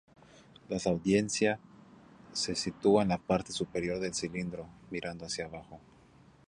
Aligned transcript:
Las 0.67 0.87
audiencia 0.87 1.59
se 2.33 2.55
sitúa 2.55 3.03
en 3.03 3.09
la 3.09 3.19
parte 3.19 3.51
superior 3.51 3.99
del 3.99 4.15
cilindro, 4.15 4.67
mirando 4.89 5.27
hacia 5.27 5.45
abajo. 5.45 5.79